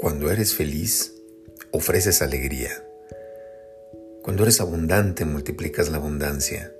[0.00, 1.14] Cuando eres feliz,
[1.72, 2.70] ofreces alegría.
[4.22, 6.72] Cuando eres abundante, multiplicas la abundancia.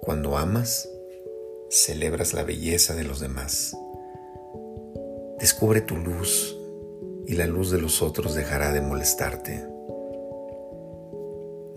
[0.00, 0.88] Cuando amas,
[1.70, 3.76] celebras la belleza de los demás.
[5.40, 6.56] Descubre tu luz
[7.26, 9.66] y la luz de los otros dejará de molestarte.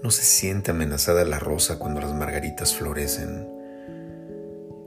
[0.04, 3.50] No se siente amenazada la rosa cuando las margaritas florecen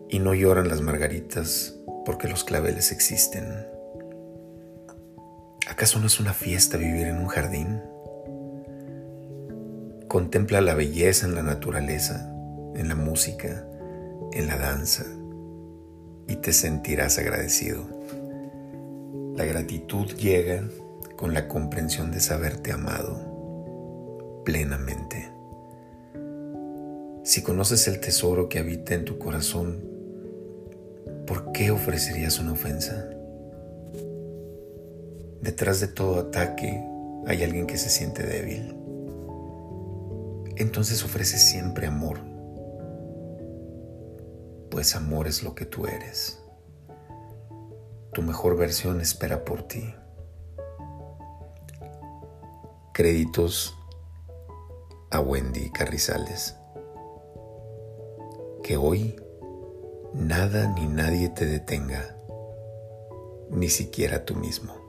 [0.09, 1.75] y no lloran las margaritas
[2.07, 3.74] porque los claveles existen.
[5.67, 7.81] ¿Acaso no es una fiesta vivir en un jardín?
[10.09, 12.31] Contempla la belleza en la naturaleza,
[12.75, 13.67] en la música,
[14.33, 15.07] en la danza,
[16.29, 17.89] y te sentirás agradecido.
[19.37, 20.69] La gratitud llega
[21.17, 25.31] con la comprensión de saberte amado plenamente.
[27.25, 29.83] Si conoces el tesoro que habita en tu corazón,
[31.27, 33.09] ¿por qué ofrecerías una ofensa?
[35.45, 36.83] Detrás de todo ataque
[37.27, 38.75] hay alguien que se siente débil.
[40.57, 42.21] Entonces ofrece siempre amor,
[44.71, 46.43] pues amor es lo que tú eres.
[48.15, 49.95] Tu mejor versión espera por ti.
[52.95, 53.77] Créditos
[55.11, 56.57] a Wendy Carrizales.
[58.63, 59.15] Que hoy
[60.15, 62.17] nada ni nadie te detenga,
[63.51, 64.84] ni siquiera tú mismo.